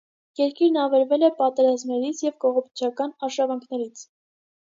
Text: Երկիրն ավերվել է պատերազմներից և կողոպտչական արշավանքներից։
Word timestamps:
Երկիրն 0.39 0.77
ավերվել 0.83 1.25
է 1.27 1.29
պատերազմներից 1.41 2.21
և 2.23 2.39
կողոպտչական 2.45 3.13
արշավանքներից։ 3.29 4.03